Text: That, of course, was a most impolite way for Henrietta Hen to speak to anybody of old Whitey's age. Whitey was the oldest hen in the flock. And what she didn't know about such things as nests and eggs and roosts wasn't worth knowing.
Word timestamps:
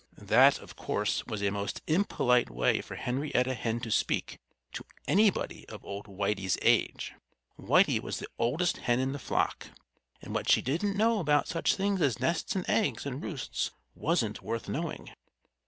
That, 0.17 0.57
of 0.57 0.75
course, 0.75 1.27
was 1.27 1.43
a 1.43 1.51
most 1.51 1.83
impolite 1.85 2.49
way 2.49 2.81
for 2.81 2.95
Henrietta 2.95 3.53
Hen 3.53 3.79
to 3.81 3.91
speak 3.91 4.39
to 4.73 4.83
anybody 5.07 5.69
of 5.69 5.85
old 5.85 6.07
Whitey's 6.07 6.57
age. 6.63 7.13
Whitey 7.59 8.01
was 8.01 8.17
the 8.17 8.25
oldest 8.39 8.77
hen 8.77 8.97
in 8.99 9.11
the 9.11 9.19
flock. 9.19 9.67
And 10.19 10.33
what 10.33 10.49
she 10.49 10.59
didn't 10.63 10.97
know 10.97 11.19
about 11.19 11.47
such 11.47 11.75
things 11.75 12.01
as 12.01 12.19
nests 12.19 12.55
and 12.55 12.67
eggs 12.67 13.05
and 13.05 13.21
roosts 13.21 13.73
wasn't 13.93 14.41
worth 14.41 14.67
knowing. 14.67 15.11